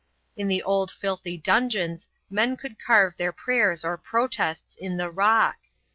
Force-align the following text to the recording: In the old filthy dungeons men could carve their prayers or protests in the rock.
In 0.35 0.47
the 0.47 0.63
old 0.63 0.89
filthy 0.89 1.37
dungeons 1.37 2.09
men 2.27 2.57
could 2.57 2.79
carve 2.83 3.15
their 3.17 3.31
prayers 3.31 3.85
or 3.85 3.97
protests 3.99 4.75
in 4.75 4.97
the 4.97 5.11
rock. 5.11 5.57